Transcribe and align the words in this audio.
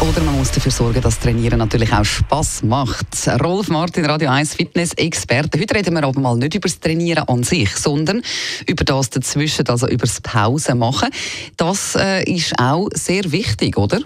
Oder 0.00 0.22
man 0.22 0.36
muss 0.36 0.50
dafür 0.50 0.72
sorgen, 0.72 1.00
dass 1.00 1.18
Trainieren 1.18 1.58
natürlich 1.58 1.92
auch 1.92 2.04
Spass 2.04 2.62
macht. 2.62 3.06
Rolf 3.42 3.68
Martin, 3.68 4.04
Radio 4.04 4.30
1 4.30 4.54
Fitness-Experte. 4.54 5.58
Heute 5.58 5.74
reden 5.74 5.94
wir 5.94 6.04
aber 6.04 6.20
mal 6.20 6.36
nicht 6.36 6.54
über 6.54 6.68
das 6.68 6.78
Trainieren 6.78 7.24
an 7.28 7.42
sich, 7.42 7.74
sondern 7.76 8.22
über 8.66 8.84
das 8.84 9.10
dazwischen, 9.10 9.66
also 9.68 9.86
über 9.86 10.06
das 10.06 10.20
Pause 10.20 10.74
machen. 10.74 11.10
Das 11.56 11.96
äh, 11.96 12.22
ist 12.24 12.58
auch 12.58 12.88
sehr 12.92 13.32
wichtig, 13.32 13.76
oder? 13.76 14.00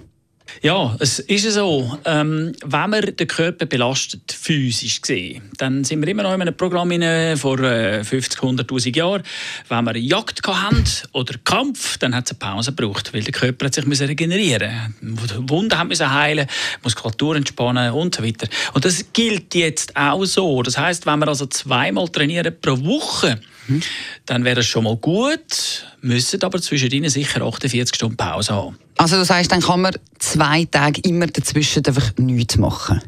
Ja, 0.62 0.96
es 0.98 1.20
ist 1.20 1.52
so. 1.52 1.98
Ähm, 2.04 2.52
wenn 2.64 2.90
wir 2.90 3.12
den 3.12 3.28
Körper 3.28 3.66
belastet, 3.66 4.32
physisch 4.32 5.00
gesehen, 5.00 5.42
dann 5.56 5.84
sind 5.84 6.00
wir 6.00 6.08
immer 6.08 6.24
noch 6.24 6.34
in 6.34 6.42
einem 6.42 6.56
Programm 6.56 6.90
in, 6.90 7.36
vor 7.36 7.60
äh, 7.60 8.02
50, 8.02 8.40
100'000 8.40 8.96
Jahren. 8.96 9.22
Wenn 9.68 9.84
wir 9.84 9.96
Jagd 9.96 10.46
hatten 10.46 10.84
oder 11.12 11.34
Kampf, 11.44 11.98
dann 11.98 12.14
hat 12.14 12.26
es 12.26 12.32
eine 12.32 12.38
Pause 12.38 12.72
gebraucht, 12.72 13.14
weil 13.14 13.22
der 13.22 13.32
Körper 13.32 13.66
hat 13.66 13.74
sich 13.74 13.84
regenerieren 13.86 14.94
musste. 15.00 15.48
Wunden 15.48 15.78
haben 15.78 15.88
müssen 15.88 16.12
heilen, 16.12 16.48
Muskulatur 16.82 17.36
entspannen 17.36 17.92
und 17.92 18.16
so 18.16 18.24
weiter. 18.24 18.48
Und 18.74 18.84
das 18.84 19.12
gilt 19.12 19.54
jetzt 19.54 19.96
auch 19.96 20.24
so. 20.24 20.62
Das 20.62 20.76
heißt, 20.76 21.06
wenn 21.06 21.20
wir 21.20 21.28
also 21.28 21.46
zweimal 21.46 22.08
trainieren 22.08 22.54
pro 22.60 22.78
Woche, 22.84 23.40
mhm. 23.68 23.82
dann 24.26 24.44
wäre 24.44 24.56
das 24.56 24.66
schon 24.66 24.84
mal 24.84 24.96
gut, 24.96 25.86
müssen 26.00 26.42
aber 26.42 26.60
zwischendrin 26.60 27.08
sicher 27.08 27.42
48 27.42 27.94
Stunden 27.94 28.16
Pause 28.16 28.54
haben. 28.54 28.78
Also 28.96 29.16
das 29.16 29.30
heißt, 29.30 29.52
dann 29.52 29.60
kann 29.60 29.82
man 29.82 29.94
zwei 30.18 30.64
Tage 30.64 31.00
immer 31.02 31.26
dazwischen 31.26 31.84
einfach 31.86 32.16
nichts 32.16 32.56
machen? 32.56 33.00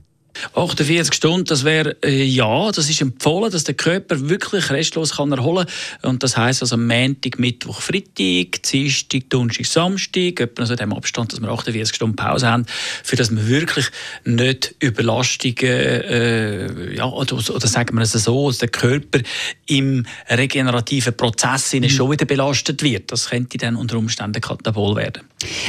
48 0.55 1.15
Stunden, 1.15 1.45
das 1.45 1.65
wäre 1.65 1.97
äh, 2.03 2.23
ja, 2.25 2.71
das 2.71 2.89
ist 2.89 3.01
empfohlen, 3.01 3.51
dass 3.51 3.65
der 3.65 3.75
Körper 3.75 4.29
wirklich 4.29 4.71
restlos 4.71 5.17
kann 5.17 5.33
erholen 5.33 5.67
kann. 6.01 6.11
Und 6.11 6.23
das 6.23 6.37
heißt 6.37 6.63
also 6.63 6.77
Montag, 6.77 7.39
Mittwoch, 7.39 7.81
Freitag, 7.81 8.63
Dienstag, 8.71 9.29
Donnerstag, 9.31 9.67
Samstag, 9.67 10.41
etwa 10.41 10.67
so 10.67 10.73
in 10.73 10.79
dem 10.79 10.93
Abstand, 10.93 11.33
dass 11.33 11.41
wir 11.41 11.49
48 11.49 11.95
Stunden 11.95 12.17
Pause 12.17 12.49
haben, 12.49 12.67
für 13.03 13.17
dass 13.17 13.31
wir 13.31 13.49
wirklich 13.49 13.87
nicht 14.25 14.75
Überlastungen, 14.83 15.57
äh, 15.65 16.95
ja, 16.95 17.07
oder, 17.07 17.37
oder 17.37 17.67
sagen 17.67 17.97
wir 17.97 18.03
es 18.03 18.13
so, 18.13 18.49
dass 18.49 18.59
der 18.59 18.69
Körper 18.69 19.21
im 19.67 20.07
regenerativen 20.29 21.17
Prozess 21.17 21.73
mhm. 21.73 21.89
schon 21.89 22.11
wieder 22.11 22.27
belastet 22.27 22.83
wird. 22.83 23.13
Das 23.13 23.31
könnte 23.31 23.59
dann 23.59 23.77
unter 23.77 23.97
Umständen 23.99 24.41
katabol 24.41 24.97
werden. 24.97 25.23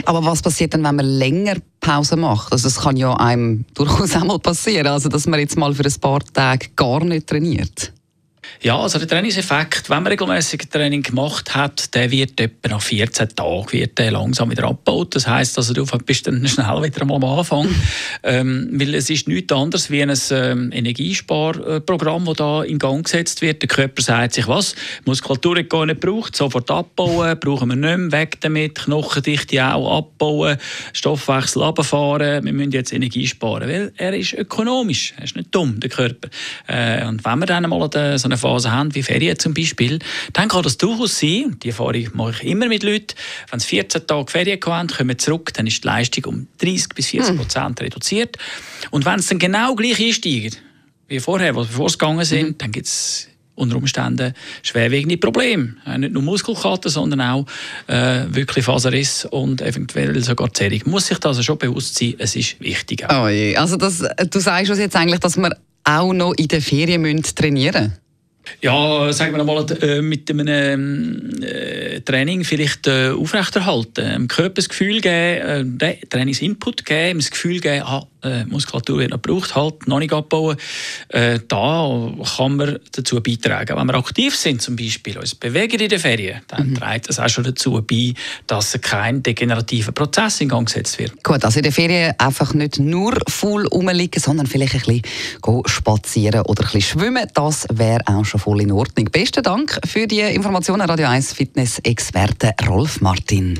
Aber 0.06 0.24
was 0.26 0.42
passiert 0.42 0.74
dann, 0.74 0.84
wenn 0.84 0.96
man 0.96 1.06
länger 1.06 1.56
Pause 1.80 2.16
macht? 2.16 2.52
Also 2.52 2.68
das 2.68 2.80
kann 2.82 2.98
ja 2.98 3.14
einem 3.14 3.66
durchaus 3.74 4.16
auch 4.16 4.24
mal 4.24 4.40
passieren, 4.62 4.88
also 4.88 5.10
dass 5.10 5.26
man 5.26 5.40
jetzt 5.40 5.58
mal 5.58 5.74
für 5.74 5.84
ein 5.84 6.00
paar 6.00 6.20
Tage 6.34 6.68
gar 6.76 7.04
nicht 7.04 7.26
trainiert. 7.26 7.92
Ja, 8.64 8.80
also 8.80 9.00
der 9.00 9.08
Trainingseffekt, 9.08 9.90
wenn 9.90 10.04
man 10.04 10.12
regelmäßig 10.12 10.70
Training 10.70 11.02
gemacht 11.02 11.56
hat, 11.56 11.96
der 11.96 12.12
wird 12.12 12.40
etwa 12.40 12.70
nach 12.70 12.82
14 12.84 13.30
Tagen 13.30 13.72
wird 13.72 13.98
der 13.98 14.12
langsam 14.12 14.52
wieder 14.52 14.66
abgebaut. 14.66 15.16
Das 15.16 15.26
heißt, 15.26 15.58
also 15.58 15.74
du 15.74 15.84
bist 16.06 16.28
dann 16.28 16.48
schnell 16.48 16.84
wieder 16.84 17.04
mal 17.04 17.16
am 17.16 17.24
Anfang, 17.24 17.68
ähm, 18.22 18.70
weil 18.74 18.94
es 18.94 19.10
ist 19.10 19.28
nichts 19.28 19.52
anderes 19.52 19.90
wie 19.90 20.04
ein 20.04 20.14
ähm, 20.30 20.72
Energiesparprogramm, 20.72 22.26
das 22.26 22.36
da 22.36 22.62
in 22.62 22.78
Gang 22.78 23.04
gesetzt 23.04 23.42
wird. 23.42 23.64
Der 23.64 23.68
Körper 23.68 24.04
sagt 24.04 24.36
sich, 24.36 24.48
was 24.48 24.76
Muskulatur 25.06 25.64
gar 25.64 25.88
nicht 25.88 26.00
braucht, 26.00 26.36
sofort 26.36 26.70
abbauen, 26.70 27.40
brauchen 27.40 27.70
wir 27.70 27.76
nicht 27.76 27.98
mehr, 27.98 28.12
weg 28.12 28.42
damit, 28.42 28.76
Knochendichte 28.76 29.74
auch 29.74 29.98
abbauen, 29.98 30.58
Stoffwechsel 30.94 31.64
runterfahren, 31.64 32.46
wir 32.46 32.54
müssen 32.54 32.74
jetzt 32.74 32.94
Energie 32.94 33.26
sparen, 33.26 33.68
weil 33.68 33.92
er 33.98 34.14
ist 34.14 34.34
ökonomisch, 34.34 35.16
er 35.18 35.24
ist 35.24 35.36
nicht 35.36 35.48
dumm, 35.50 35.80
der 35.80 35.90
Körper. 35.90 36.30
Äh, 36.68 37.08
und 37.08 37.26
wenn 37.26 37.40
wir 37.40 37.48
dann 37.48 37.68
mal 37.68 37.90
so 37.92 38.28
eine 38.28 38.38
Phase 38.38 38.51
haben, 38.60 38.94
wie 38.96 39.04
Ferien 39.04 39.38
zum 39.40 39.54
Beispiel, 39.54 40.00
dann 40.34 40.50
kann 40.50 40.64
das 40.64 40.78
durchaus 40.78 41.20
sein, 41.20 41.58
die 41.64 41.70
Erfahrung 41.70 42.08
mache 42.14 42.44
ich 42.44 42.52
immer 42.52 42.68
mit 42.68 42.84
Leuten, 42.84 43.16
wenn 43.50 43.60
sie 43.60 43.68
14 43.68 44.08
Tage 44.08 44.32
Ferien 44.32 44.60
haben, 44.66 44.88
kommen 44.88 45.18
zurück, 45.18 45.54
dann 45.54 45.68
ist 45.68 45.84
die 45.84 45.88
Leistung 45.88 46.26
um 46.26 46.48
30 46.60 46.90
bis 46.90 47.08
40 47.08 47.38
Prozent 47.38 47.80
hm. 47.80 47.86
reduziert. 47.86 48.38
Und 48.90 49.06
wenn 49.06 49.20
es 49.20 49.28
dann 49.28 49.40
genau 49.40 49.76
gleich 49.76 50.00
einsteigt, 50.00 50.62
wie 51.08 51.20
vorher, 51.20 51.54
bevor 51.54 51.90
sie 51.90 51.98
gegangen 51.98 52.24
sind, 52.24 52.48
mhm. 52.48 52.58
dann 52.58 52.72
gibt 52.72 52.88
es 52.88 53.28
unter 53.56 53.76
Umständen 53.76 54.34
schwerwiegende 54.64 55.18
Probleme. 55.18 55.76
Nicht 55.98 56.14
nur 56.14 56.24
Muskelkater, 56.24 56.90
sondern 56.90 57.22
auch 57.22 57.46
äh, 57.88 58.24
wirklich 58.30 58.66
Faserriss 58.66 59.26
und 59.26 59.62
eventuell 59.62 60.24
sogar 60.24 60.54
Zerrung. 60.54 60.80
Muss 60.86 61.08
sich 61.08 61.18
das 61.20 61.30
also 61.30 61.44
schon 61.44 61.58
bewusst 61.58 61.98
sein, 61.98 62.16
es 62.18 62.36
ist 62.36 62.60
wichtig. 62.60 63.06
Oh 63.10 63.28
also 63.58 63.78
das, 63.78 64.04
du 64.30 64.40
sagst 64.40 64.70
uns 64.72 64.80
jetzt 64.80 64.96
eigentlich, 64.96 65.20
dass 65.20 65.38
wir 65.38 65.56
auch 65.84 66.14
noch 66.14 66.34
in 66.34 66.48
den 66.48 66.62
Ferien 66.62 67.22
trainieren 67.22 67.84
müssen? 67.84 68.01
Ja, 68.60 69.14
sagen 69.14 69.36
wir 69.36 69.44
mal, 69.44 69.66
äh, 69.82 70.02
mit 70.02 70.30
einem 70.30 71.42
äh, 71.42 72.02
Training 72.02 72.44
vielleicht 72.44 72.88
äh, 72.88 73.10
aufrechterhalten. 73.10 74.12
Dem 74.12 74.28
Körper 74.28 74.56
das 74.56 74.70
Gefühl 74.70 75.02
geben, 75.02 75.80
äh, 75.80 75.96
Trainingsinput 76.10 76.86
geben, 76.86 77.20
das 77.20 77.32
Gefühl 77.32 77.60
geben, 77.60 77.84
ah, 77.86 78.08
äh, 78.24 78.46
Muskulatur 78.46 79.00
wird 79.00 79.12
noch 79.12 79.22
gebraucht, 79.22 79.56
halt, 79.56 79.88
noch 79.88 80.00
nicht 80.00 80.14
abbauen. 80.14 80.58
Äh, 81.10 81.40
da 81.48 82.12
kann 82.38 82.56
man 82.56 82.80
dazu 82.92 83.22
beitragen. 83.22 83.78
Wenn 83.78 83.88
wir 83.88 83.96
aktiv 83.96 84.36
sind, 84.36 84.62
zum 84.62 84.76
Beispiel, 84.76 85.18
uns 85.18 85.36
bewegen 85.36 85.80
in 85.80 85.90
den 85.90 86.00
Ferien, 86.00 86.42
dann 86.48 86.70
mhm. 86.70 86.76
trägt 86.76 87.10
das 87.10 87.20
auch 87.20 87.30
schon 87.30 87.44
dazu 87.44 87.82
bei, 87.82 88.14
dass 88.48 88.78
kein 88.82 89.24
degenerativer 89.24 89.92
Prozess 89.92 90.42
in 90.42 90.50
Gang 90.50 90.68
gesetzt 90.68 91.00
wird. 91.00 91.24
Gut, 91.24 91.44
also 91.44 91.60
in 91.60 91.64
den 91.64 91.72
Ferien 91.72 92.14
einfach 92.18 92.54
nicht 92.54 92.80
nur 92.80 93.18
voll 93.28 93.68
rumliegen, 93.68 94.22
sondern 94.22 94.48
vielleicht 94.48 94.76
ein 94.76 95.02
bisschen 95.02 95.64
spazieren 95.66 96.42
oder 96.42 96.64
ein 96.64 96.72
bisschen 96.72 97.00
schwimmen. 97.00 97.28
Das 97.34 97.68
wäre 97.72 98.02
auch 98.06 98.26
schon 98.26 98.40
voll 98.40 98.62
in 98.62 98.72
Ordnung. 98.72 99.06
Besten 99.12 99.44
Dank 99.44 99.80
für 99.86 100.08
die 100.08 100.20
Informationen, 100.20 100.82
Radio 100.82 101.08
1 101.08 101.34
Fitness-Experte 101.34 102.54
Rolf 102.68 103.02
Martin. 103.02 103.60